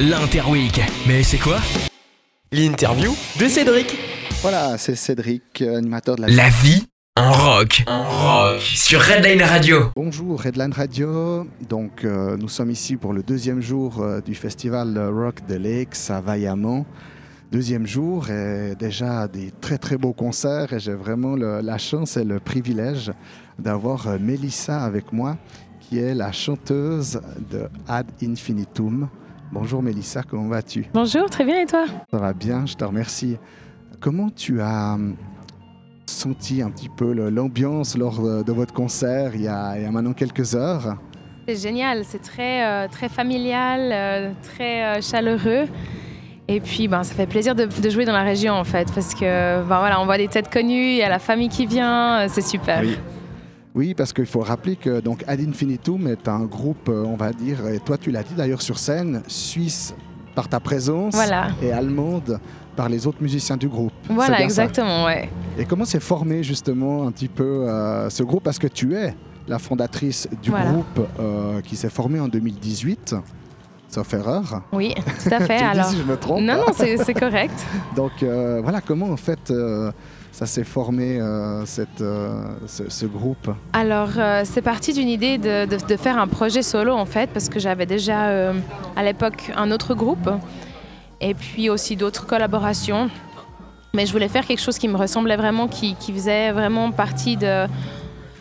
l'Interweek. 0.00 0.80
Mais 1.06 1.22
c'est 1.22 1.38
quoi? 1.38 1.58
L'interview 2.52 3.12
de 3.40 3.48
Cédric. 3.48 3.96
Voilà, 4.42 4.78
c'est 4.78 4.94
Cédric, 4.94 5.42
euh, 5.62 5.76
animateur 5.78 6.16
de 6.16 6.22
la... 6.22 6.28
La 6.28 6.48
vie 6.50 6.86
en 7.16 7.32
rock. 7.32 7.82
En 7.88 8.04
rock. 8.04 8.60
Sur 8.60 9.00
Redline 9.00 9.42
Radio. 9.42 9.90
Bonjour 9.96 10.40
Redline 10.40 10.72
Radio. 10.72 11.46
Donc 11.68 12.04
euh, 12.04 12.36
nous 12.36 12.48
sommes 12.48 12.70
ici 12.70 12.96
pour 12.96 13.12
le 13.12 13.22
deuxième 13.24 13.60
jour 13.60 14.00
euh, 14.00 14.20
du 14.20 14.34
festival 14.36 14.96
Rock 14.98 15.44
de 15.48 15.56
Lakes 15.56 16.10
à 16.10 16.20
Vaillamont. 16.20 16.86
Deuxième 17.50 17.86
jour 17.86 18.30
et 18.30 18.74
déjà 18.78 19.26
des 19.26 19.50
très 19.60 19.78
très 19.78 19.96
beaux 19.96 20.12
concerts 20.12 20.72
et 20.74 20.78
j'ai 20.78 20.92
vraiment 20.94 21.34
le- 21.34 21.60
la 21.60 21.78
chance 21.78 22.16
et 22.16 22.24
le 22.24 22.38
privilège 22.38 23.10
d'avoir 23.58 24.06
euh, 24.06 24.18
Mélissa 24.20 24.80
avec 24.84 25.12
moi 25.12 25.36
qui 25.80 25.98
est 25.98 26.14
la 26.14 26.30
chanteuse 26.30 27.20
de 27.50 27.62
Ad 27.88 28.06
Infinitum. 28.22 29.08
Bonjour 29.50 29.82
Mélissa, 29.82 30.22
comment 30.22 30.48
vas-tu? 30.48 30.86
Bonjour, 30.92 31.28
très 31.30 31.44
bien 31.44 31.60
et 31.62 31.66
toi? 31.66 31.86
Ça 32.10 32.18
va 32.18 32.32
bien, 32.34 32.66
je 32.66 32.74
te 32.74 32.84
remercie. 32.84 33.38
Comment 33.98 34.28
tu 34.28 34.60
as 34.60 34.94
hum, 34.94 35.16
senti 36.06 36.60
un 36.60 36.70
petit 36.70 36.90
peu 36.90 37.12
l'ambiance 37.30 37.96
lors 37.96 38.20
de, 38.20 38.42
de 38.42 38.52
votre 38.52 38.74
concert 38.74 39.34
il 39.34 39.42
y, 39.42 39.48
a, 39.48 39.76
il 39.76 39.82
y 39.82 39.86
a 39.86 39.90
maintenant 39.90 40.12
quelques 40.12 40.54
heures? 40.54 40.96
C'est 41.48 41.56
génial, 41.56 42.04
c'est 42.04 42.20
très, 42.20 42.64
euh, 42.66 42.88
très 42.88 43.08
familial, 43.08 43.90
euh, 43.90 44.32
très 44.42 44.84
euh, 44.84 45.00
chaleureux. 45.00 45.66
Et 46.46 46.60
puis, 46.60 46.86
ben, 46.88 47.02
ça 47.02 47.14
fait 47.14 47.26
plaisir 47.26 47.54
de, 47.54 47.64
de 47.64 47.90
jouer 47.90 48.04
dans 48.04 48.12
la 48.12 48.22
région 48.22 48.52
en 48.54 48.64
fait, 48.64 48.92
parce 48.94 49.14
que 49.14 49.62
ben, 49.62 49.78
voilà, 49.78 49.98
on 50.00 50.04
voit 50.04 50.18
des 50.18 50.28
têtes 50.28 50.52
connues, 50.52 50.90
il 50.90 50.96
y 50.96 51.02
a 51.02 51.08
la 51.08 51.18
famille 51.18 51.48
qui 51.48 51.64
vient, 51.64 52.20
euh, 52.20 52.26
c'est 52.28 52.42
super. 52.42 52.80
Oui. 52.82 52.98
Oui, 53.74 53.94
parce 53.94 54.12
qu'il 54.12 54.26
faut 54.26 54.40
rappeler 54.40 54.76
que 54.76 55.00
donc 55.00 55.22
Ad 55.28 55.40
Infinitum 55.40 56.06
est 56.08 56.26
un 56.28 56.44
groupe, 56.44 56.88
euh, 56.88 57.04
on 57.04 57.16
va 57.16 57.32
dire, 57.32 57.66
et 57.68 57.78
toi 57.78 57.96
tu 57.98 58.10
l'as 58.10 58.22
dit 58.22 58.34
d'ailleurs 58.34 58.62
sur 58.62 58.78
scène, 58.78 59.22
suisse 59.28 59.94
par 60.34 60.48
ta 60.48 60.58
présence 60.60 61.14
Voilà, 61.14 61.48
et 61.62 61.72
allemande 61.72 62.40
par 62.76 62.88
les 62.88 63.06
autres 63.06 63.20
musiciens 63.22 63.56
du 63.56 63.68
groupe. 63.68 63.92
Voilà, 64.08 64.40
exactement, 64.42 65.04
ouais. 65.04 65.28
Et 65.58 65.64
comment 65.64 65.84
s'est 65.84 66.00
formé 66.00 66.42
justement 66.42 67.06
un 67.06 67.12
petit 67.12 67.28
peu 67.28 67.44
euh, 67.68 68.08
ce 68.08 68.22
groupe? 68.22 68.44
Parce 68.44 68.58
que 68.58 68.68
tu 68.68 68.94
es 68.94 69.14
la 69.48 69.58
fondatrice 69.58 70.28
du 70.42 70.50
Voilà. 70.50 70.70
groupe 70.70 71.00
euh, 71.18 71.60
qui 71.60 71.74
s'est 71.76 71.88
formé 71.90 72.20
en 72.20 72.28
2018, 72.28 73.16
sauf 73.88 74.14
erreur. 74.14 74.62
Oui, 74.72 74.94
tout 75.24 75.34
à 75.34 75.40
fait. 75.46 75.56
Alors, 75.58 75.86
si 75.86 75.96
je 75.98 76.02
me 76.04 76.16
trompe. 76.16 76.40
non, 76.42 76.56
non, 76.58 76.72
c'est 76.72 76.96
c'est 76.98 77.14
correct. 77.14 77.54
Donc 77.96 78.12
euh, 78.22 78.60
voilà, 78.62 78.80
comment 78.80 79.10
en 79.10 79.16
fait 79.16 79.52
ça 80.38 80.46
s'est 80.46 80.62
formé 80.62 81.18
euh, 81.20 81.64
euh, 82.00 82.44
ce, 82.68 83.06
groupe 83.06 83.50
Alors, 83.72 84.10
euh, 84.18 84.42
c'est 84.44 84.62
parti 84.62 84.92
d'une 84.92 85.08
idée 85.08 85.36
de, 85.36 85.96
faire 85.96 86.16
un 86.16 86.28
projet 86.28 86.62
solo, 86.62 86.92
en 86.92 87.06
fait, 87.06 87.28
parce 87.30 87.48
que 87.48 87.58
j'avais 87.58 87.86
déjà, 87.86 88.52
à 88.94 89.02
l'époque, 89.02 89.50
un 89.56 89.72
autre 89.72 89.94
groupe, 89.94 90.30
et 91.20 91.34
puis 91.34 91.70
aussi 91.70 91.96
d'autres 91.96 92.24
collaborations. 92.24 93.10
Mais 93.94 94.06
je 94.06 94.12
voulais 94.12 94.28
faire 94.28 94.46
quelque 94.46 94.60
chose 94.60 94.78
qui 94.78 94.86
me 94.86 94.96
ressemblait 94.96 95.36
vraiment, 95.36 95.66
qui, 95.66 95.96
faisait 96.00 96.52
vraiment 96.52 96.92
partie 96.92 97.36
de... 97.36 97.66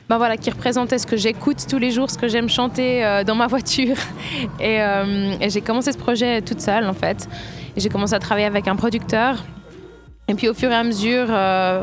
Ben 0.08 0.18
voilà, 0.18 0.38
qui 0.38 0.52
représentait 0.52 1.00
ce 1.00 1.08
que 1.08 1.18
j'écoute 1.18 1.66
tous 1.68 1.80
les 1.80 1.90
jours, 1.90 2.12
ce 2.12 2.18
que 2.20 2.28
j'aime 2.28 2.48
chanter 2.48 3.24
dans 3.26 3.36
ma 3.36 3.48
voiture. 3.48 3.98
Et, 4.60 4.78
et 5.42 5.50
j'ai 5.50 5.62
commencé 5.62 5.92
ce 5.92 5.98
projet 5.98 6.44
toute 6.44 6.62
seule, 6.62 6.86
en 6.86 6.94
fait. 6.94 7.28
J'ai 7.76 7.90
commencé 7.90 8.14
à 8.14 8.20
travailler 8.20 8.46
avec 8.46 8.68
un 8.68 8.76
producteur. 8.76 9.44
Et 10.30 10.34
puis 10.34 10.50
au 10.50 10.54
fur 10.54 10.70
et 10.70 10.76
à 10.76 10.84
mesure, 10.84 11.28
euh, 11.30 11.82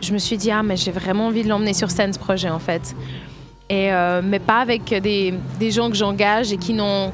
je 0.00 0.12
me 0.12 0.18
suis 0.18 0.38
dit, 0.38 0.50
ah, 0.50 0.62
mais 0.62 0.76
j'ai 0.76 0.90
vraiment 0.90 1.26
envie 1.26 1.42
de 1.42 1.48
l'emmener 1.48 1.74
sur 1.74 1.90
scène, 1.90 2.12
ce 2.14 2.18
projet, 2.18 2.48
en 2.48 2.58
fait. 2.58 2.96
Et, 3.68 3.92
euh, 3.92 4.22
mais 4.24 4.38
pas 4.38 4.60
avec 4.60 4.88
des, 5.02 5.34
des 5.60 5.70
gens 5.70 5.90
que 5.90 5.96
j'engage 5.96 6.50
et 6.50 6.56
qui 6.56 6.72
n'ont, 6.72 7.12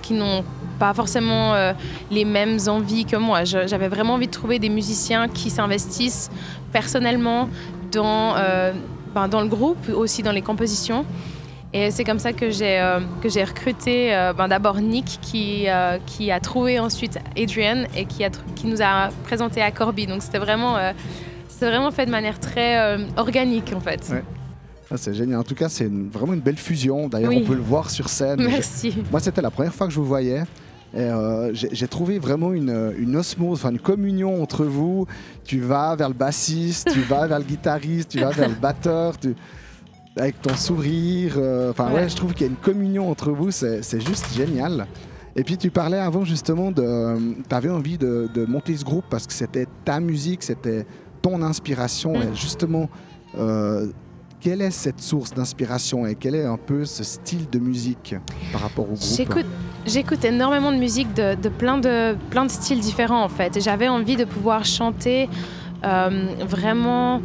pas 0.78 0.94
forcément 0.94 1.55
euh, 1.55 1.72
les 2.10 2.25
mêmes 2.25 2.58
envies 2.69 3.05
que 3.05 3.16
moi. 3.16 3.42
J'avais 3.44 3.88
vraiment 3.88 4.14
envie 4.14 4.27
de 4.27 4.32
trouver 4.32 4.60
des 4.60 4.69
musiciens 4.69 5.28
qui 5.28 5.50
s'investissent 5.50 6.30
personnellement 6.72 7.48
dans, 7.91 8.34
ben, 9.14 9.28
dans 9.28 9.41
le 9.41 9.48
groupe, 9.48 9.88
aussi 9.88 10.22
dans 10.22 10.32
les 10.32 10.43
compositions. 10.43 11.04
Et 11.77 11.91
c'est 11.91 12.05
comme 12.05 12.21
ça 12.21 12.33
que 12.33 12.51
j'ai, 12.51 12.79
euh, 12.79 13.01
recruté 13.45 14.15
euh, 14.15 14.33
ben, 14.33 14.47
d'abord 14.47 14.77
Nick 14.81 15.19
qui, 15.21 15.65
euh, 15.69 15.99
qui 16.07 16.31
a 16.31 16.39
trouvé 16.39 16.79
ensuite 16.79 17.19
Adrian 17.37 17.85
et 17.97 18.05
qui, 18.07 18.25
a 18.25 18.31
qui 18.55 18.69
nous 18.69 18.81
a 18.81 19.09
présenté 19.25 19.61
à 19.61 19.71
Corby. 19.73 20.07
Donc 20.07 20.23
c'était 20.23 20.39
vraiment, 20.39 20.77
euh, 20.79 20.93
vraiment 21.61 21.91
fait 21.91 22.07
de 22.07 22.11
manière 22.12 22.39
très 22.39 22.97
organique 23.17 23.73
en 23.75 23.81
fait. 23.81 24.09
Ouais. 24.11 24.23
Ah, 24.91 24.97
C'est 24.97 25.15
génial. 25.15 25.41
En 25.41 25.43
tout 25.43 25.57
cas, 25.57 25.69
c'est 25.69 25.91
vraiment 25.91 26.35
une 26.35 26.41
belle 26.41 26.59
fusion. 26.59 27.09
D'ailleurs, 27.09 27.31
Oui. 27.31 27.41
on 27.43 27.49
peut 27.49 27.55
le 27.57 27.62
voir 27.62 27.91
sur 27.91 28.09
scène. 28.09 28.41
Merci. 28.47 28.95
Moi, 29.11 29.19
c'était 29.19 29.43
la 29.43 29.51
première 29.51 29.75
fois 29.75 29.87
que 29.89 29.93
je 29.93 29.99
vous 29.99 30.05
voyais. 30.06 30.43
Euh, 30.97 31.51
j'ai 31.55 31.71
j'ai 31.73 31.89
trouvé 31.89 32.21
vraiment 32.21 32.53
une, 32.53 32.93
une 32.99 33.17
osmose, 33.17 33.59
enfin 33.59 33.71
une 33.73 33.81
communion 33.81 34.41
entre 34.41 34.65
vous. 34.65 35.09
Tu 35.45 35.59
vas 35.59 35.97
vers 35.97 36.06
le 36.09 36.15
bassiste, 36.15 36.89
tu 36.93 37.01
vas 37.01 37.27
vers 37.27 37.39
le 37.41 37.45
guitariste, 37.45 38.11
tu 38.11 38.21
vas 38.21 38.31
vers 38.31 38.49
le 38.49 38.55
batteur, 38.55 39.19
tu- 39.19 39.35
avec 40.16 40.41
ton 40.42 40.54
sourire. 40.54 41.34
euh, 41.36 41.70
Enfin, 41.70 41.88
ouais. 41.88 41.94
Ouais. 42.02 42.08
je 42.08 42.16
trouve 42.16 42.32
qu'il 42.34 42.42
y 42.47 42.48
a 42.48 42.50
une 42.50 42.56
communion 42.56 43.10
entre 43.10 43.30
vous, 43.30 43.50
c'est 43.50 44.00
juste 44.00 44.32
génial. 44.34 44.86
Et 45.36 45.42
puis, 45.42 45.56
tu 45.56 45.70
parlais 45.70 45.98
avant 45.98 46.25
justement 46.25 46.70
de. 46.70 47.16
Tu 47.48 47.54
avais 47.54 47.70
envie 47.70 47.98
de, 47.98 48.28
de 48.32 48.47
monter 48.47 48.76
ce 48.76 48.84
groupe 48.84 49.04
parce 49.10 49.26
que 49.26 49.32
c'était 49.32 49.66
ta 49.84 49.98
musique, 49.98 50.42
c'était 50.44 50.86
ton 51.22 51.42
inspiration. 51.42 52.12
Mm. 52.16 52.22
Et 52.22 52.34
justement, 52.34 52.88
euh, 53.36 53.88
quelle 54.41 54.62
est 54.62 54.70
cette 54.70 55.00
source 55.00 55.32
d'inspiration 55.34 56.06
et 56.06 56.14
quel 56.14 56.36
est 56.36 56.44
un 56.44 56.58
peu 56.58 56.84
ce 56.84 57.02
style 57.02 57.48
de 57.50 57.58
musique 57.58 58.14
par 58.52 58.60
rapport 58.60 58.84
au 58.84 58.94
groupe? 58.94 59.44
J'écoute, 59.86 60.25
énormément 60.25 60.70
de 60.70 60.76
musique 60.78 61.12
de, 61.14 61.34
de 61.34 61.48
plein 61.48 61.78
de 61.78 62.14
plein 62.31 62.44
de 62.44 62.50
styles 62.50 62.78
différents 62.81 63.25
en 63.25 63.28
fait. 63.28 63.56
Et 63.56 63.60
j'avais 63.60 63.88
envie 63.88 64.16
de 64.16 64.25
pouvoir 64.25 64.64
chanter 64.64 65.28
euh, 65.84 66.26
vraiment 66.46 67.20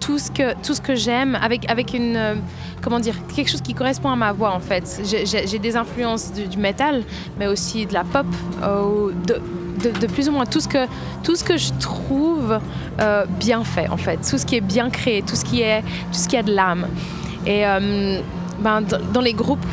tout 0.00 0.18
ce 0.18 0.30
que 0.30 0.54
tout 0.62 0.74
ce 0.74 0.80
que 0.80 0.94
j'aime 0.94 1.36
avec 1.40 1.70
avec 1.70 1.94
une 1.94 2.16
euh, 2.16 2.34
comment 2.82 2.98
dire 2.98 3.14
quelque 3.34 3.50
chose 3.50 3.60
qui 3.60 3.74
correspond 3.74 4.10
à 4.10 4.16
ma 4.16 4.32
voix 4.32 4.52
en 4.52 4.60
fait. 4.60 5.00
J'ai- 5.04 5.58
des 5.60 5.76
influences 5.76 6.32
du, 6.32 6.46
du 6.46 6.56
métal, 6.56 7.02
mais 7.38 7.46
aussi 7.46 7.84
de 7.84 7.92
la 7.92 8.02
pop, 8.02 8.26
euh, 8.62 9.12
de, 9.26 9.90
de, 9.90 10.06
plus 10.06 10.28
ou 10.28 10.32
moins 10.32 10.46
tout 10.46 10.60
ce 10.60 10.68
que 10.68 10.86
tout 11.22 11.36
ce 11.36 11.44
que 11.44 11.58
je 11.58 11.70
trouve 11.78 12.58
euh, 13.00 13.26
bien 13.38 13.62
fait 13.62 13.88
en 13.88 13.98
fait, 13.98 14.16
tout 14.28 14.38
ce 14.38 14.46
qui 14.46 14.56
est 14.56 14.62
bien 14.62 14.88
créé, 14.88 15.22
tout 15.22 15.36
ce 15.36 15.44
qui 15.44 15.60
est 15.60 15.82
tout 15.82 16.18
ce 16.18 16.28
qui 16.28 16.36
a 16.38 16.42
de 16.42 16.52
l'âme. 16.54 16.86
Et 17.46 17.66
euh, 17.66 18.20
ben, 18.60 18.82
dans 19.12 19.20
les 19.20 19.34
groupes 19.34 19.64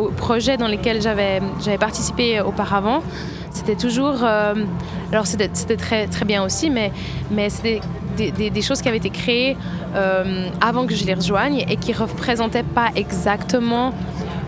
ou 0.00 0.10
projets 0.12 0.56
dans 0.58 0.68
lesquels 0.68 1.00
j'avais 1.02 1.40
participé 1.78 2.40
auparavant, 2.40 3.02
c'était 3.50 3.76
toujours 3.76 4.22
alors 4.24 5.26
c'était 5.26 5.50
c'était 5.54 5.76
très 5.76 6.06
très 6.06 6.24
bien 6.24 6.42
aussi, 6.42 6.70
mais 6.70 6.92
mais 7.30 7.48
c'était 7.50 7.80
des, 8.14 8.30
des- 8.30 8.50
des 8.50 8.62
choses 8.62 8.80
qui 8.80 8.88
avaient 8.88 8.96
été 8.98 9.10
créées 9.10 9.56
euh, 9.94 10.48
avant 10.60 10.86
que 10.86 10.94
je 10.94 11.04
les 11.04 11.14
rejoigne 11.14 11.64
et 11.68 11.76
qui 11.76 11.92
représentaient 11.92 12.62
pas 12.62 12.88
exactement 12.96 13.92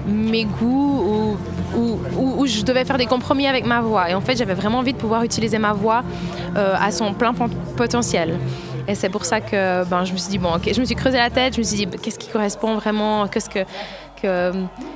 mes 0.09 0.44
goûts 0.44 1.37
ou, 1.75 1.78
ou, 1.78 1.99
ou- 2.16 2.34
ou 2.43 2.47
je 2.47 2.62
devais 2.62 2.84
faire 2.84 2.97
des 2.99 3.06
compromis 3.06 3.47
avec 3.47 3.66
ma 3.66 3.81
voix. 3.81 4.09
Et 4.10 4.15
en 4.15 4.21
fait, 4.21 4.37
j'avais 4.37 4.54
vraiment 4.54 4.78
envie 4.78 4.93
de 4.93 4.99
pouvoir 4.99 5.22
utiliser 5.25 5.59
ma 5.59 5.72
voix 5.72 6.03
euh, 6.56 6.75
à 6.81 6.91
son 6.93 7.12
plein 7.12 7.34
pot- 7.34 7.50
potentiel. 7.77 8.38
Et 8.88 8.94
c'est 8.94 9.09
pour 9.09 9.25
ça 9.25 9.41
que 9.41 9.84
ben, 9.84 10.04
je 10.04 10.12
me 10.12 10.16
suis 10.16 10.31
dit, 10.31 10.38
bon, 10.38 10.54
ok, 10.54 10.71
je 10.72 10.81
me 10.81 10.84
suis 10.84 10.94
creusé 10.94 11.16
la 11.19 11.28
tête, 11.31 11.54
je 11.54 11.59
me 11.59 11.65
suis 11.65 11.77
dit, 11.78 11.87
qu'est-ce 12.00 12.19
qui 12.21 12.28
correspond 12.28 12.77
vraiment, 12.77 13.27
qu'est-ce, 13.27 13.50
que, 13.50 13.65
que- 14.22 14.53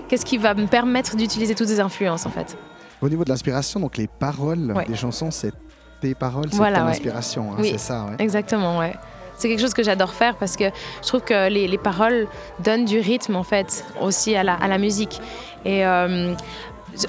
qu'est-ce 0.08 0.25
qui 0.25 0.38
va 0.38 0.54
me 0.54 0.66
permettre 0.66 1.16
d'utiliser 1.16 1.56
toutes 1.56 1.66
ces 1.69 1.81
influences, 1.81 2.25
en 2.25 2.31
fait. 2.31 2.56
Au 3.02 3.08
niveau 3.08 3.25
de 3.25 3.31
l'inspiration, 3.31 3.81
donc 3.81 3.97
les 3.97 4.06
paroles 4.06 4.72
Ouais. 4.76 4.84
des 4.84 4.94
chansons, 4.94 5.32
c'est 5.32 5.52
tes 6.00 6.15
paroles, 6.15 6.47
c'est 6.50 6.56
Voilà, 6.56 6.78
ton 6.81 6.84
ouais. 6.87 6.91
inspiration, 6.91 7.53
hein, 7.53 7.56
Oui. 7.59 7.69
c'est 7.72 7.78
ça. 7.78 8.05
ouais. 8.06 8.16
Exactement, 8.19 8.78
ouais. 8.78 8.94
C'est 9.37 9.49
quelque 9.49 9.61
chose 9.61 9.72
que 9.75 9.83
j'adore 9.83 10.12
faire 10.12 10.34
parce 10.37 10.56
que 10.56 10.65
je 11.03 11.06
trouve 11.09 11.22
que 11.22 11.49
les, 11.49 11.66
les 11.66 11.78
paroles 11.78 12.27
donnent 12.62 12.84
du 12.84 12.99
rythme 13.00 13.37
en 13.37 13.43
fait 13.43 13.84
aussi 14.00 14.37
à 14.37 14.43
la, 14.43 14.55
à 14.55 14.69
la 14.69 14.77
musique. 14.77 15.19
Et 15.65 15.84
euh, 15.87 16.34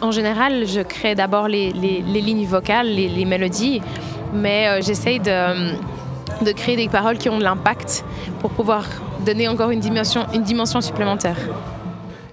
en 0.02 0.12
général, 0.12 0.66
je 0.66 0.80
crée 0.82 1.14
d'abord 1.16 1.48
les, 1.50 1.72
les- 1.74 2.02
les 2.02 2.22
lignes 2.22 2.46
vocales, 2.46 2.88
les, 2.88 3.26
mélodies, 3.26 3.82
mais 4.34 4.68
euh, 4.68 4.82
j'essaye 4.82 5.20
de, 5.20 5.74
de 6.46 6.52
créer 6.54 6.78
des 6.78 6.88
paroles 6.88 7.18
qui 7.18 7.28
ont 7.28 7.38
de 7.38 7.44
l'impact 7.44 8.06
pour 8.40 8.52
pouvoir 8.52 8.86
donner 9.26 9.50
encore 9.50 9.72
une 9.72 9.82
dimension, 9.82 10.26
une 10.34 10.44
dimension 10.44 10.80
supplémentaire. 10.80 11.36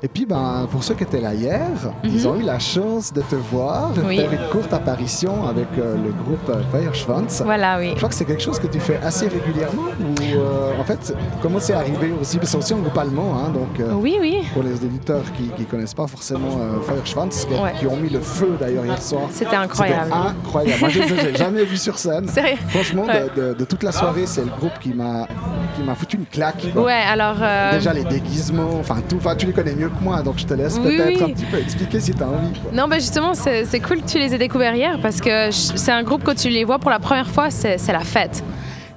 Et 0.03 0.07
puis, 0.09 0.27
ben, 0.27 0.69
pour 0.71 0.85
ceux 0.85 0.95
qui 0.95 1.03
étaient 1.03 1.21
là 1.21 1.35
hier, 1.35 1.61
ils 2.05 2.29
ont 2.29 2.37
eu 2.37 2.43
la 2.43 2.61
chance 2.61 3.13
de 3.13 3.21
te 3.21 3.35
voir, 3.35 3.91
de 3.91 4.01
Mhm. 4.01 4.07
Oui. 4.07 4.17
faire 4.17 4.33
une 4.33 4.49
courte 4.51 4.73
apparition 4.73 5.45
avec 5.49 5.67
euh, 5.77 5.97
le 5.97 6.13
groupe 6.23 6.51
Feuerschwanz. 6.71 7.43
Voilà, 7.45 7.79
oui. 7.81 7.91
Je 7.91 7.97
crois 7.97 8.09
que 8.09 8.15
c'est 8.15 8.25
quelque 8.25 8.43
chose 8.43 8.61
que 8.61 8.69
tu 8.69 8.79
fais 8.79 8.99
assez 9.03 9.27
régulièrement. 9.27 9.89
Ou 10.01 10.23
euh, 10.37 10.81
en 10.81 10.85
fait, 10.85 11.13
comment 11.43 11.59
c'est 11.59 11.73
arrivé 11.73 12.13
aussi? 12.21 12.39
C'est 12.43 12.57
aussi 12.57 12.75
un 12.75 12.79
groupe 12.79 12.97
allemand, 12.97 13.35
hein, 13.39 13.51
donc 13.53 13.81
euh, 13.81 13.93
Oui, 13.95 14.17
oui. 14.21 14.45
pour 14.55 14.63
les 14.63 14.75
éditeurs 14.85 15.23
qui 15.37 15.51
ne 15.59 15.65
connaissent 15.69 15.95
pas 15.95 16.07
forcément 16.07 16.59
Feuerschwanz, 16.87 17.47
qui, 17.47 17.55
Ouais. 17.55 17.73
qui 17.81 17.87
ont 17.89 17.97
mis 17.97 18.09
le 18.09 18.21
feu 18.21 18.57
d'ailleurs 18.61 18.85
hier 18.87 19.03
soir. 19.03 19.23
C'était 19.33 19.57
incroyable. 19.57 20.13
Incroyable. 20.13 20.81
Moi, 20.81 20.89
je 20.91 21.37
jamais 21.37 21.65
vus 21.65 21.77
sur 21.77 21.99
scène. 21.99 22.29
Sérieux 22.39 22.57
Franchement, 22.69 23.03
de- 23.05 23.09
Ouais. 23.09 23.27
de, 23.37 23.55
de 23.55 23.65
toute 23.65 23.83
la 23.83 23.91
soirée, 23.91 24.27
c'est 24.27 24.43
le 24.45 24.51
groupe 24.59 24.79
qui 24.81 24.95
m'a 24.95 25.27
qui 25.77 25.83
m'a 25.83 25.95
foutu 25.95 26.17
une 26.17 26.27
claque. 26.27 26.65
quoi. 26.73 26.83
Ouais, 26.85 26.93
alors. 26.93 27.37
euh, 27.41 27.73
Déjà 27.73 27.93
les 27.93 28.05
déguisements, 28.05 28.71
enfin 28.81 28.97
tout, 29.09 29.17
enfin 29.17 29.35
tu 29.37 29.47
les 29.47 29.53
connais 29.53 29.75
mieux 29.75 29.89
que 29.89 30.03
moi, 30.03 30.23
donc 30.23 30.39
je 30.39 30.47
te 30.47 30.55
laisse 30.55 30.79
Oui, 30.83 30.97
peut-être 30.97 31.25
oui. 31.25 31.31
un 31.31 31.35
petit 31.35 31.45
peu 31.45 31.59
expliquer 31.59 32.01
si 32.01 32.13
tu 32.13 32.23
as 32.23 32.27
envie. 32.27 32.59
quoi. 32.61 32.71
Non, 32.73 32.89
bah 32.89 32.99
justement, 32.99 33.35
c'est 33.35 33.81
cool 33.81 34.03
que 34.03 34.09
tu 34.09 34.19
les 34.19 34.35
aies 34.35 34.39
découverts 34.39 34.75
hier 34.75 34.99
parce 35.03 35.21
que 35.21 35.51
c'est 35.51 35.93
un 35.93 36.03
groupe, 36.03 36.23
quand 36.25 36.35
tu 36.37 36.49
les 36.49 36.65
vois 36.65 36.79
pour 36.79 36.91
la 36.91 36.99
première 36.99 37.29
fois, 37.31 37.51
c'est 37.51 37.79
la 37.93 38.01
fête. 38.01 38.43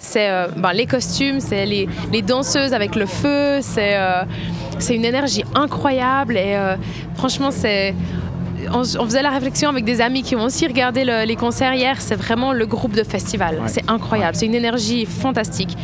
C'est 0.03 0.29
euh, 0.31 0.47
ben, 0.57 0.73
les 0.73 0.87
costumes, 0.87 1.39
c'est 1.39 1.65
les, 1.67 1.87
les 2.11 2.23
danseuses 2.23 2.73
avec 2.73 2.95
le 2.95 3.05
feu, 3.05 3.59
c'est 3.61 3.95
euh, 3.97 4.23
une 4.89 5.05
énergie 5.05 5.43
incroyable 5.53 6.37
et 6.37 6.55
euh, 6.55 6.75
franchement, 7.15 7.51
c'est. 7.51 7.93
On, 8.73 8.79
on 8.81 9.05
faisait 9.05 9.21
la 9.21 9.29
réflexion 9.31 9.69
avec 9.69 9.85
des 9.85 10.01
amis 10.01 10.23
qui 10.23 10.35
ont 10.35 10.43
aussi 10.43 10.67
regardé 10.67 11.03
le- 11.05 11.25
les 11.25 11.35
concerts 11.35 11.73
hier. 11.73 11.95
C'est 12.01 12.15
vraiment 12.15 12.53
le 12.53 12.65
groupe 12.65 12.93
de 12.95 13.03
festival. 13.03 13.55
Ouais. 13.55 13.67
C'est 13.67 13.89
incroyable. 13.89 14.35
C'est 14.35 14.45
une 14.45 14.55
énergie 14.55 15.05
fantastique. 15.05 15.75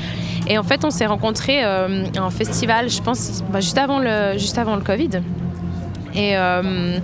Et 0.47 0.57
en 0.57 0.63
fait, 0.63 0.85
on 0.85 0.89
s'est 0.91 1.05
rencontrés 1.05 1.63
euh, 1.63 2.05
en 2.19 2.29
festival, 2.29 2.89
je 2.89 3.01
pense, 3.01 3.43
bah, 3.51 3.59
juste, 3.59 3.77
avant 3.77 3.99
le, 3.99 4.37
juste 4.37 4.57
avant 4.57 4.75
le 4.75 4.81
Covid. 4.81 5.09
Et, 6.15 6.37
euh, 6.37 6.97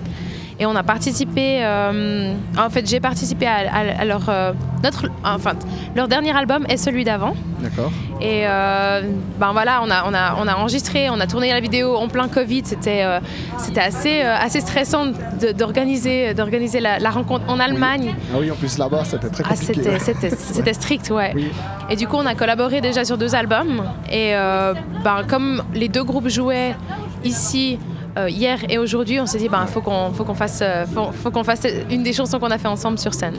et 0.58 0.66
on 0.66 0.74
a 0.76 0.82
participé. 0.82 1.58
euh, 1.64 2.32
en 2.58 2.70
fait, 2.70 2.88
j'ai 2.88 3.00
participé 3.00 3.46
à, 3.46 3.56
à- 3.72 4.00
à 4.00 4.04
leur, 4.04 4.28
euh, 4.28 4.52
notre, 4.82 5.06
enfin, 5.24 5.52
leur 5.96 6.08
dernier 6.08 6.36
album 6.36 6.64
et 6.68 6.76
celui 6.76 7.04
d'avant. 7.04 7.34
D'accord 7.60 7.90
Et 8.20 8.42
euh, 8.46 9.02
ben 9.38 9.52
voilà, 9.52 9.80
on 9.82 9.90
a, 9.90 10.04
on, 10.06 10.12
a, 10.14 10.36
on 10.38 10.46
a 10.46 10.54
enregistré, 10.56 11.08
on 11.10 11.18
a 11.20 11.26
tourné 11.26 11.50
la 11.50 11.60
vidéo 11.60 11.96
en 11.96 12.08
plein 12.08 12.28
Covid. 12.28 12.62
C'était 12.64 13.04
c'était 13.58 13.80
assez, 13.80 14.20
assez 14.20 14.60
stressant 14.60 15.06
d'organiser 15.56 16.34
d'organiser 16.34 16.80
la, 16.80 16.98
la 16.98 17.10
rencontre 17.10 17.44
en 17.48 17.58
Allemagne. 17.58 18.14
Ah 18.32 18.36
oui, 18.40 18.50
en 18.50 18.54
plus 18.54 18.76
là-bas 18.78 19.04
c'était 19.04 19.28
très 19.28 19.44
Ah, 19.46 19.50
compliqué. 19.54 19.98
c'était 19.98 20.30
c'était- 20.36 20.72
strict, 20.74 21.10
ouais. 21.10 21.32
Oui. 21.34 21.50
Et 21.90 21.96
du 21.96 22.06
coup, 22.06 22.16
on 22.16 22.26
a 22.26 22.34
collaboré 22.34 22.80
déjà 22.80 23.04
sur 23.04 23.16
deux 23.18 23.34
albums. 23.34 23.82
Et 24.12 24.32
ben, 25.04 25.22
comme 25.28 25.62
les 25.74 25.88
deux 25.88 26.04
groupes 26.04 26.28
jouaient 26.28 26.74
ici 27.24 27.78
euh, 28.18 28.28
hier 28.30 28.58
et 28.68 28.78
aujourd'hui, 28.78 29.20
on 29.20 29.26
s'est 29.26 29.38
dit, 29.38 29.48
ben, 29.48 29.66
faut 29.66 29.80
qu'on 29.80 30.12
faut 30.12 30.24
qu'on 30.24 30.34
fasse, 30.34 30.60
euh, 30.62 30.86
faut, 30.86 31.12
faut 31.12 31.30
qu'on 31.30 31.44
fasse 31.44 31.66
une 31.90 32.02
des 32.02 32.12
chansons 32.12 32.38
qu'on 32.38 32.50
a 32.50 32.58
fait 32.58 32.68
ensemble 32.68 32.98
sur 32.98 33.14
scène. 33.14 33.34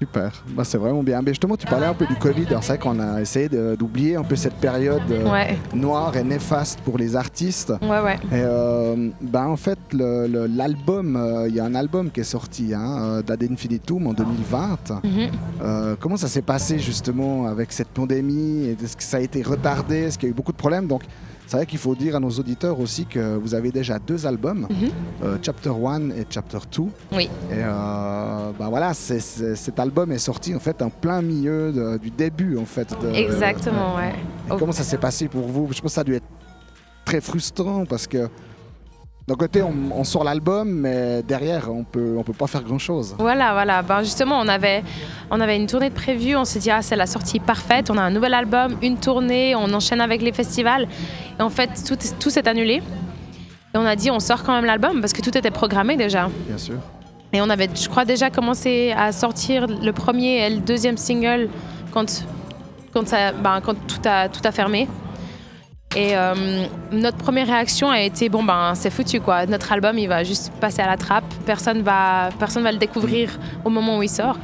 Super, 0.00 0.44
bah, 0.48 0.64
c'est 0.64 0.76
vraiment 0.76 1.02
bien. 1.02 1.22
Mais 1.22 1.30
justement, 1.30 1.56
tu 1.56 1.66
parlais 1.66 1.86
un 1.86 1.94
peu 1.94 2.04
du 2.04 2.16
Covid. 2.16 2.46
C'est 2.60 2.66
vrai 2.66 2.78
qu'on 2.78 2.98
a 2.98 3.20
essayé 3.20 3.48
d'oublier 3.48 4.16
un 4.16 4.24
peu 4.24 4.34
cette 4.36 4.56
période 4.56 5.00
euh, 5.10 5.30
Ouais, 5.30 5.56
noire 5.72 6.16
et 6.16 6.24
néfaste 6.24 6.80
pour 6.80 6.98
les 6.98 7.14
artistes. 7.14 7.72
ouais, 7.80 8.00
ouais. 8.00 8.16
Et 8.30 8.42
euh, 8.42 9.10
ben, 9.22 9.46
en 9.46 9.56
fait, 9.56 9.78
l'album, 9.92 11.16
euh, 11.16 11.48
il 11.48 11.54
y 11.54 11.60
a 11.60 11.64
un 11.64 11.74
album 11.76 12.10
qui 12.10 12.20
est 12.20 12.24
sorti, 12.24 12.74
hein, 12.74 13.22
d'Ad 13.24 13.42
Infinitum 13.44 14.08
en 14.08 14.12
2020. 14.12 15.00
Mhm. 15.04 15.96
Comment 16.00 16.16
ça 16.16 16.28
s'est 16.28 16.42
passé 16.42 16.78
justement 16.78 17.46
avec 17.46 17.72
cette 17.72 17.88
pandémie? 17.88 18.76
Est-ce 18.82 18.96
que 18.96 19.02
ça 19.02 19.18
a 19.18 19.20
été 19.20 19.42
retardé? 19.42 20.02
Est-ce 20.02 20.18
qu'il 20.18 20.28
y 20.28 20.30
a 20.30 20.32
eu 20.32 20.36
beaucoup 20.36 20.52
de 20.52 20.58
problèmes? 20.58 20.86
Donc, 20.88 21.02
c'est 21.46 21.56
vrai 21.58 21.66
qu'il 21.66 21.78
faut 21.78 21.94
dire 21.94 22.16
à 22.16 22.20
nos 22.20 22.30
auditeurs 22.30 22.78
aussi 22.80 23.04
que 23.06 23.36
vous 23.36 23.54
avez 23.54 23.70
déjà 23.70 23.98
deux 23.98 24.26
albums, 24.26 24.66
Mhm. 24.70 24.88
euh, 25.24 25.36
Chapter 25.42 25.70
1 25.70 26.10
et 26.10 26.26
Chapter 26.30 26.58
2. 26.76 26.82
Oui. 27.12 27.24
Et 27.50 27.54
euh, 27.54 28.50
ben 28.58 28.68
voilà, 28.68 28.94
cet 28.94 29.78
album 29.78 30.12
est 30.12 30.18
sorti 30.18 30.54
en 30.54 30.60
fait 30.60 30.80
en 30.82 30.90
plein 30.90 31.20
milieu 31.22 31.72
de- 31.72 31.98
du 31.98 32.10
début 32.10 32.56
en 32.56 32.64
fait. 32.64 32.94
de- 33.02 33.14
Exactement, 33.14 33.96
ouais. 33.96 34.10
Et 34.48 34.50
Oh. 34.52 34.56
Comment 34.58 34.72
ça 34.72 34.84
s'est 34.84 34.98
passé 34.98 35.28
pour 35.28 35.46
vous? 35.46 35.68
Je 35.72 35.80
pense 35.80 35.90
que 35.90 35.94
ça 35.94 36.00
a 36.02 36.04
dû 36.04 36.14
être 36.14 36.26
très 37.04 37.20
frustrant 37.20 37.84
parce 37.86 38.06
que 38.06 38.28
d'un 39.26 39.36
côté 39.36 39.62
on, 39.62 39.72
on 39.94 40.04
sort 40.04 40.22
l'album, 40.22 40.68
mais 40.70 41.22
derrière 41.22 41.70
on 41.72 41.82
peut 41.82 42.14
on 42.18 42.22
peut 42.22 42.34
pas 42.34 42.46
faire 42.46 42.62
grand 42.62 42.78
chose. 42.78 43.14
Voilà, 43.18 43.52
voilà. 43.54 43.80
Ben 43.82 44.02
justement, 44.02 44.38
on 44.38 44.48
avait, 44.48 44.82
on 45.30 45.40
avait 45.40 45.56
une 45.56 45.66
tournée 45.66 45.88
de 45.88 45.94
prévue. 45.94 46.36
On 46.36 46.44
s'est 46.44 46.58
dit, 46.58 46.70
ah, 46.70 46.82
c'est 46.82 46.96
la 46.96 47.06
sortie 47.06 47.40
parfaite. 47.40 47.90
On 47.90 47.96
a 47.96 48.02
un 48.02 48.10
nouvel 48.10 48.34
album, 48.34 48.76
une 48.82 48.98
tournée, 48.98 49.54
on 49.56 49.72
enchaîne 49.72 50.02
avec 50.02 50.20
les 50.20 50.32
festivals. 50.32 50.86
Et 51.38 51.42
en 51.42 51.50
fait, 51.50 51.70
tout, 51.86 51.96
tout 52.18 52.30
s'est 52.30 52.48
annulé. 52.48 52.82
Et 53.74 53.78
on 53.78 53.84
a 53.84 53.96
dit, 53.96 54.10
on 54.10 54.20
sort 54.20 54.44
quand 54.44 54.54
même 54.54 54.64
l'album 54.64 55.00
parce 55.00 55.12
que 55.12 55.20
tout 55.20 55.36
était 55.36 55.50
programmé 55.50 55.96
déjà. 55.96 56.28
Bien 56.46 56.58
sûr. 56.58 56.76
Et 57.32 57.40
on 57.40 57.50
avait, 57.50 57.68
je 57.74 57.88
crois, 57.88 58.04
déjà 58.04 58.30
commencé 58.30 58.94
à 58.96 59.10
sortir 59.10 59.66
le 59.66 59.92
premier 59.92 60.46
et 60.46 60.50
le 60.50 60.60
deuxième 60.60 60.96
single 60.96 61.48
quand, 61.90 62.24
quand, 62.92 63.08
ça, 63.08 63.32
ben, 63.32 63.60
quand 63.60 63.74
tout, 63.74 64.00
a, 64.08 64.28
tout 64.28 64.40
a 64.44 64.52
fermé. 64.52 64.88
Et 65.96 66.16
euh, 66.16 66.66
notre 66.90 67.18
première 67.18 67.46
réaction 67.46 67.88
a 67.88 68.00
été 68.00 68.28
bon 68.28 68.42
ben 68.42 68.74
c'est 68.74 68.90
foutu 68.90 69.20
quoi. 69.20 69.46
Notre 69.46 69.70
album 69.70 69.96
il 69.96 70.08
va 70.08 70.24
juste 70.24 70.52
passer 70.60 70.82
à 70.82 70.88
la 70.88 70.96
trappe. 70.96 71.24
Personne 71.46 71.82
va 71.82 72.30
personne 72.38 72.64
va 72.64 72.72
le 72.72 72.78
découvrir 72.78 73.38
au 73.64 73.70
moment 73.70 73.98
où 73.98 74.02
il 74.02 74.08
sort. 74.08 74.36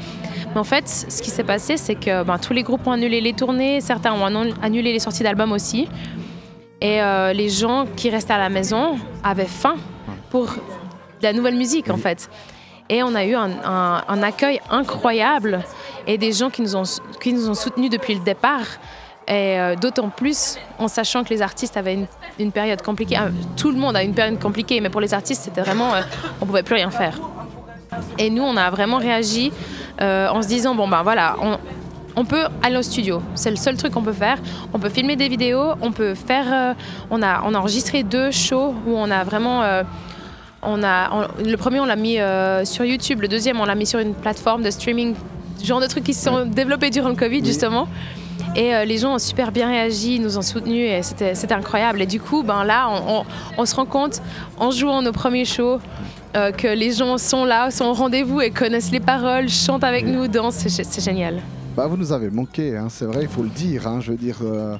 Mais 0.52 0.60
en 0.60 0.64
fait, 0.64 0.88
ce 0.88 1.22
qui 1.22 1.30
s'est 1.30 1.44
passé, 1.44 1.76
c'est 1.76 1.96
que 1.96 2.22
ben, 2.22 2.38
tous 2.38 2.52
les 2.52 2.62
groupes 2.62 2.86
ont 2.86 2.92
annulé 2.92 3.20
les 3.20 3.32
tournées, 3.32 3.80
certains 3.80 4.12
ont 4.12 4.24
annulé 4.62 4.92
les 4.92 4.98
sorties 5.00 5.22
d'albums 5.24 5.52
aussi. 5.52 5.88
Et 6.80 7.02
euh, 7.02 7.32
les 7.32 7.48
gens 7.48 7.86
qui 7.96 8.10
restaient 8.10 8.32
à 8.32 8.38
la 8.38 8.48
maison 8.48 8.98
avaient 9.22 9.44
faim 9.44 9.76
pour 10.30 10.46
de 10.46 11.22
la 11.22 11.32
nouvelle 11.32 11.56
musique 11.56 11.90
en 11.90 11.96
fait. 11.96 12.30
Et 12.88 13.04
on 13.04 13.14
a 13.14 13.24
eu 13.24 13.34
un, 13.34 14.22
accueil 14.22 14.60
incroyable 14.68 15.62
et 16.08 16.18
des 16.18 16.32
gens 16.32 16.50
qui 16.50 16.60
nous 16.60 16.74
ont, 16.74 16.82
qui 17.22 17.32
nous 17.32 17.48
ont 17.48 17.54
soutenus 17.54 17.88
depuis 17.88 18.14
le 18.14 18.20
départ. 18.20 18.66
Et 19.28 19.60
euh, 19.60 19.76
d'autant 19.76 20.08
plus 20.08 20.58
en 20.76 20.88
sachant 20.88 21.22
que 21.22 21.28
les 21.28 21.40
artistes 21.40 21.76
avaient 21.76 21.98
une, 22.40 22.50
période 22.50 22.82
compliquée. 22.82 23.16
Ah, 23.16 23.28
Tout 23.56 23.70
le 23.70 23.78
monde 23.78 23.94
a 23.94 24.02
une 24.02 24.12
période 24.12 24.40
compliquée, 24.40 24.80
mais 24.80 24.88
pour 24.88 25.00
les 25.00 25.14
artistes, 25.14 25.42
c'était 25.44 25.60
vraiment. 25.60 25.94
euh, 25.94 26.00
on 26.40 26.46
pouvait 26.46 26.64
plus 26.64 26.74
rien 26.74 26.90
faire. 26.90 27.20
Et 28.18 28.28
nous, 28.28 28.42
on 28.42 28.56
a 28.56 28.70
vraiment 28.70 28.98
réagi 28.98 29.52
euh, 30.00 30.28
en 30.28 30.42
se 30.42 30.48
disant 30.48 30.74
bon, 30.74 30.88
ben 30.88 31.04
voilà, 31.04 31.36
on, 31.40 31.58
on 32.16 32.24
peut 32.24 32.44
aller 32.62 32.76
au 32.76 32.82
studio. 32.82 33.22
C'est 33.34 33.50
le 33.50 33.56
seul 33.56 33.76
truc 33.76 33.92
qu'on 33.92 34.02
peut 34.02 34.12
faire. 34.12 34.38
On 34.72 34.78
peut 34.78 34.88
filmer 34.88 35.16
des 35.16 35.28
vidéos, 35.28 35.72
on 35.80 35.92
peut 35.92 36.14
faire. 36.14 36.44
euh, 36.52 36.74
on, 37.10 37.22
a, 37.22 37.42
on 37.44 37.54
a 37.54 37.58
enregistré 37.58 38.02
deux 38.02 38.30
shows 38.30 38.74
où 38.86 38.96
on 38.96 39.10
a 39.10 39.24
vraiment. 39.24 39.62
euh, 39.62 39.82
on 40.62 40.82
a, 40.82 41.10
on- 41.12 41.42
le 41.48 41.56
premier, 41.56 41.80
on 41.80 41.86
l'a 41.86 41.96
mis 41.96 42.18
euh, 42.18 42.64
sur 42.64 42.84
YouTube. 42.84 43.20
Le 43.22 43.28
deuxième, 43.28 43.60
on 43.60 43.64
l'a 43.64 43.74
mis 43.74 43.86
sur 43.86 43.98
une 43.98 44.14
plateforme 44.14 44.62
de 44.62 44.70
streaming. 44.70 45.14
Genre 45.62 45.80
de 45.80 45.86
trucs 45.86 46.04
qui 46.04 46.14
se 46.14 46.24
sont 46.24 46.44
développés 46.46 46.90
durant 46.90 47.08
le 47.10 47.14
Covid, 47.16 47.44
justement. 47.44 47.86
Et 48.56 48.72
les 48.84 48.98
gens 48.98 49.14
ont 49.14 49.18
super 49.18 49.52
bien 49.52 49.68
réagi, 49.68 50.18
nous 50.18 50.36
ont 50.36 50.42
soutenus 50.42 50.90
et 50.90 51.02
c'était 51.02 51.34
c'était 51.36 51.54
incroyable. 51.54 52.02
Et 52.02 52.06
du 52.06 52.18
coup, 52.20 52.42
ben 52.42 52.64
là, 52.64 52.88
on, 52.90 53.18
on- 53.20 53.24
on 53.58 53.64
se 53.66 53.74
rend 53.76 53.84
compte 53.86 54.20
en 54.58 54.70
jouant 54.70 55.02
nos 55.02 55.12
premiers 55.12 55.44
shows 55.44 55.78
euh, 56.36 56.52
que 56.52 56.68
les 56.68 56.92
gens 56.92 57.18
sont 57.18 57.44
là, 57.44 57.70
sont 57.70 57.86
au 57.86 57.92
rendez-vous 57.92 58.40
et 58.40 58.50
connaissent 58.50 58.90
les 58.92 59.00
paroles, 59.00 59.48
chantent 59.48 59.84
avec 59.84 60.06
nous, 60.06 60.28
dansent. 60.28 60.54
C'est 60.56 60.68
gé- 60.68 60.86
C'est 60.88 61.04
génial. 61.04 61.40
Bah, 61.76 61.86
vous 61.86 61.96
nous 61.96 62.12
avez 62.12 62.30
manqué, 62.30 62.76
hein, 62.76 62.88
c'est 62.88 63.04
vrai, 63.06 63.22
il 63.22 63.28
faut 63.28 63.42
le 63.42 63.48
dire. 63.48 63.86
hein, 63.86 64.00
je 64.00 64.10
veux 64.12 64.16
dire, 64.18 64.38
euh, 64.42 64.76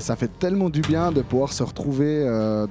ça 0.00 0.16
fait 0.16 0.30
tellement 0.38 0.70
du 0.70 0.80
bien 0.80 1.10
de 1.12 1.22
pouvoir 1.22 1.52
se 1.52 1.62
retrouver. 1.62 2.24
euh, 2.26 2.66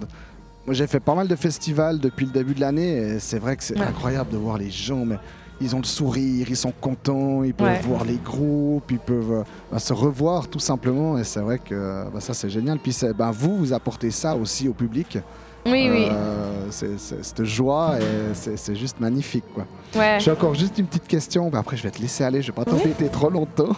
moi, 0.66 0.74
j'ai 0.74 0.88
fait 0.88 1.02
pas 1.02 1.14
mal 1.14 1.28
de 1.28 1.36
festivals 1.36 2.00
depuis 2.00 2.26
le 2.26 2.32
début 2.32 2.54
de 2.54 2.62
l'année 2.62 2.96
et 2.96 3.20
c'est 3.20 3.40
vrai 3.40 3.58
que 3.58 3.64
c'est 3.64 3.78
Ouais. 3.78 3.86
incroyable 3.86 4.30
de 4.32 4.38
voir 4.38 4.58
les 4.58 4.72
gens. 4.72 5.04
Mais 5.06 5.18
ils 5.62 5.76
ont 5.76 5.80
le 5.80 5.86
sourire, 5.86 6.48
ils 6.50 6.58
sont 6.58 6.74
contents, 6.82 7.44
ils 7.44 7.54
peuvent 7.54 7.68
Ouais. 7.68 7.80
voir 7.82 8.04
les 8.06 8.18
groupes, 8.18 8.92
ils 8.92 9.00
peuvent 9.00 9.32
euh, 9.32 9.44
bah, 9.72 9.80
se 9.80 9.94
revoir 9.94 10.48
tout 10.48 10.60
simplement. 10.60 11.18
Et 11.18 11.24
c'est 11.24 11.40
vrai 11.42 11.60
que 11.60 12.06
bah, 12.14 12.20
ça, 12.20 12.34
c'est 12.34 12.50
génial. 12.50 12.80
Puis 12.80 12.96
bah, 13.18 13.32
vous, 13.34 13.58
vous 13.58 13.74
apportez 13.74 14.12
ça 14.12 14.36
aussi 14.36 14.68
au 14.68 14.74
public. 14.74 15.18
Oui, 15.66 15.88
oui. 15.90 16.08
Euh, 16.12 16.68
c'est- 16.72 16.98
c'est- 17.00 17.24
cette 17.24 17.46
joie 17.46 17.96
et 17.98 18.34
c'est 18.34 18.58
c'est 18.58 18.76
juste 18.76 19.00
magnifique. 19.00 19.46
quoi. 19.56 19.66
Ouais. 19.96 20.18
J'ai 20.20 20.32
encore 20.32 20.54
juste 20.56 20.78
une 20.78 20.88
petite 20.88 21.08
question, 21.08 21.50
mais 21.50 21.58
après 21.58 21.78
je 21.78 21.84
vais 21.84 21.92
te 21.92 22.02
laisser 22.02 22.26
aller, 22.26 22.42
je 22.42 22.48
vais 22.48 22.54
pas 22.54 22.66
t'embêter 22.66 23.08
trop 23.08 23.30
longtemps. 23.30 23.70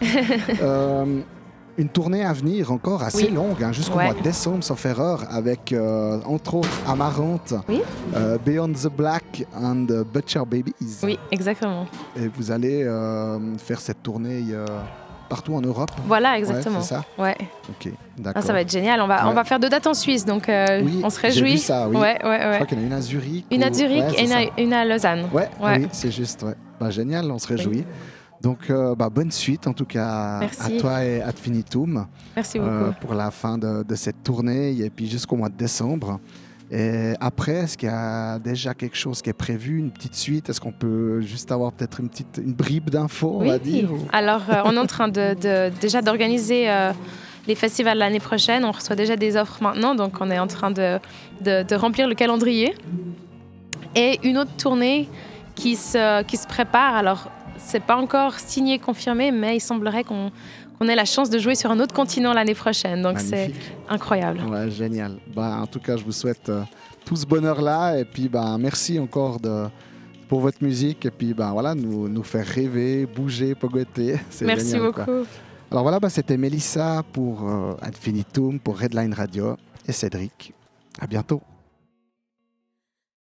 Euh, 0.62 1.20
une 1.76 1.88
tournée 1.88 2.24
à 2.24 2.32
venir 2.32 2.70
encore 2.72 3.02
assez 3.02 3.26
Oui. 3.26 3.30
longue, 3.34 3.62
hein, 3.62 3.72
jusqu'au 3.72 3.98
Ouais. 3.98 4.04
mois 4.04 4.14
de 4.14 4.20
décembre, 4.22 4.62
sauf 4.62 4.84
erreur, 4.86 5.24
avec 5.30 5.72
euh, 5.72 6.18
entre 6.24 6.54
autres 6.56 6.68
Amarante, 6.86 7.54
Oui. 7.68 7.80
euh, 8.14 8.38
Beyond 8.44 8.72
the 8.72 8.88
Black 8.96 9.44
and 9.60 9.86
the 9.86 10.04
Butcher 10.06 10.42
Babies. 10.46 10.72
Oui, 11.02 11.18
exactement. 11.32 11.86
Et 12.16 12.28
vous 12.28 12.50
allez 12.50 12.84
euh, 12.84 13.38
faire 13.58 13.80
cette 13.80 14.02
tournée 14.02 14.44
partout 15.28 15.54
en 15.54 15.60
Europe? 15.62 15.90
Voilà, 16.06 16.32
Ouais, 16.32 16.38
exactement. 16.38 16.80
c'est 16.80 16.94
ça? 16.94 17.04
Ouais. 17.18 17.36
Ok, 17.68 17.88
Ah, 17.92 17.98
d'accord. 18.18 18.42
ça 18.44 18.52
va 18.52 18.60
être 18.60 18.70
génial. 18.70 19.00
On 19.00 19.06
va, 19.08 19.24
on 19.26 19.30
Ouais. 19.30 19.34
va 19.34 19.42
faire 19.44 19.58
deux 19.58 19.68
dates 19.70 19.86
en 19.88 19.94
Suisse, 19.94 20.24
donc 20.24 20.48
euh, 20.48 20.82
Oui, 20.84 21.00
on 21.02 21.10
se 21.10 21.18
réjouit. 21.18 21.52
vu 21.52 21.58
ça, 21.58 21.88
oui. 21.88 21.96
Ouais, 21.96 22.02
ouais, 22.02 22.18
Je 22.22 22.26
ouais. 22.50 22.54
crois 22.56 22.66
qu'il 22.66 22.78
y 22.78 22.80
en 22.82 22.84
a 22.84 22.86
une 22.86 22.92
à 22.92 23.00
Zurich. 23.00 23.46
Une 23.50 23.64
à 23.64 23.70
ou- 23.70 23.74
Zurich 23.74 24.02
ouais, 24.04 24.14
et 24.20 24.24
une 24.24 24.32
à, 24.32 24.40
une 24.58 24.72
à 24.72 24.84
Lausanne. 24.84 25.24
Ouais, 25.32 25.48
Ouais. 25.60 25.78
oui, 25.78 25.88
c'est 25.92 26.12
juste. 26.12 26.42
Ouais. 26.44 26.54
Bah, 26.78 26.90
génial, 26.90 27.28
on 27.30 27.38
se 27.38 27.48
réjouit. 27.48 27.84
Donc, 28.42 28.68
euh, 28.68 28.94
bah, 28.94 29.08
bonne 29.08 29.30
suite 29.30 29.66
en 29.66 29.72
tout 29.72 29.86
cas 29.86 30.40
à 30.40 30.70
toi 30.78 31.04
et 31.04 31.22
à 31.22 31.32
Finitum 31.32 32.06
Merci 32.36 32.58
beaucoup. 32.58 32.70
euh, 32.70 32.90
pour 33.00 33.14
la 33.14 33.30
fin 33.30 33.56
de, 33.56 33.82
de 33.82 33.94
cette 33.94 34.22
tournée 34.22 34.70
et 34.78 34.90
puis 34.90 35.08
jusqu'au 35.08 35.36
mois 35.36 35.48
de 35.48 35.56
décembre. 35.56 36.20
Et 36.70 37.12
après, 37.20 37.52
est-ce 37.52 37.78
qu'il 37.78 37.88
y 37.88 37.92
a 37.92 38.38
déjà 38.38 38.74
quelque 38.74 38.96
chose 38.96 39.22
qui 39.22 39.30
est 39.30 39.34
prévu, 39.34 39.78
une 39.78 39.90
petite 39.90 40.14
suite? 40.14 40.48
Est-ce 40.50 40.60
qu'on 40.60 40.72
peut 40.72 41.20
juste 41.20 41.52
avoir 41.52 41.72
peut-être 41.72 42.00
une 42.00 42.08
petite 42.08 42.40
une 42.42 42.52
bribe 42.54 42.90
d'infos, 42.90 43.38
on 43.40 43.44
va 43.46 43.58
dire 43.58 43.92
ou- 43.92 43.98
Alors, 44.12 44.42
euh, 44.50 44.62
on 44.64 44.74
est 44.74 44.78
en 44.78 44.86
train 44.86 45.08
de, 45.08 45.34
de- 45.34 45.72
déjà 45.80 46.02
d'organiser 46.02 46.66
les 47.46 47.54
festivals 47.54 47.98
l'année 47.98 48.18
prochaine. 48.20 48.64
On 48.64 48.72
reçoit 48.72 48.96
déjà 48.96 49.14
des 49.16 49.36
offres 49.36 49.62
maintenant, 49.62 49.94
donc 49.94 50.20
on 50.20 50.30
est 50.30 50.38
en 50.38 50.46
train 50.48 50.70
de, 50.70 50.98
de- 51.42 51.62
de 51.62 51.74
remplir 51.76 52.08
le 52.08 52.14
calendrier. 52.14 52.74
Et 53.94 54.18
une 54.24 54.38
autre 54.38 54.56
tournée 54.58 55.08
qui 55.54 55.76
se, 55.76 56.22
qui 56.24 56.36
se 56.36 56.46
prépare. 56.48 56.94
Alors, 56.96 57.30
c'est 57.64 57.82
pas 57.82 57.96
encore 57.96 58.38
signé, 58.38 58.78
confirmé, 58.78 59.32
mais 59.32 59.56
il 59.56 59.60
semblerait 59.60 60.04
qu'on 60.04 60.30
qu'on 60.78 60.88
ait 60.88 60.96
la 60.96 61.04
chance 61.04 61.30
de 61.30 61.38
jouer 61.38 61.54
sur 61.54 61.70
un 61.70 61.80
autre 61.80 61.94
continent 61.94 62.32
l'année 62.32 62.54
prochaine. 62.54 63.02
Donc 63.02 63.20
c'est 63.20 63.52
incroyable. 63.88 64.40
Ouais, 64.48 64.70
génial. 64.70 65.18
Bah, 65.34 65.58
en 65.60 65.66
tout 65.66 65.80
cas, 65.80 65.96
je 65.96 66.04
vous 66.04 66.12
souhaite 66.12 66.48
euh, 66.48 66.62
tout 67.04 67.16
ce 67.16 67.26
bonheur-là. 67.26 67.98
Et 67.98 68.04
puis, 68.04 68.28
bah, 68.28 68.56
merci 68.58 68.98
encore 68.98 69.38
de, 69.38 69.66
pour 70.28 70.40
votre 70.40 70.62
musique. 70.62 71.06
Et 71.06 71.10
puis, 71.10 71.32
bah, 71.32 71.50
voilà, 71.52 71.74
nous, 71.74 72.08
nous 72.08 72.22
faire 72.22 72.46
rêver, 72.46 73.06
bouger, 73.06 73.54
pogoter. 73.54 74.16
Merci 74.42 74.72
génial, 74.72 74.92
quoi. 74.92 75.04
beaucoup. 75.04 75.26
Alors 75.70 75.82
voilà, 75.82 76.00
bah, 76.00 76.10
c'était 76.10 76.36
Mélissa 76.36 77.02
pour 77.12 77.48
euh, 77.48 77.74
Infinitum, 77.82 78.58
pour 78.58 78.78
Redline 78.78 79.14
Radio 79.14 79.56
et 79.86 79.92
Cédric. 79.92 80.52
À 81.00 81.06
bientôt. 81.06 81.40